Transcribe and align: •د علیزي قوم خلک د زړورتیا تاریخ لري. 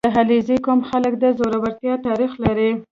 •د 0.05 0.07
علیزي 0.17 0.57
قوم 0.65 0.79
خلک 0.89 1.13
د 1.17 1.23
زړورتیا 1.39 1.93
تاریخ 2.07 2.31
لري. 2.43 2.69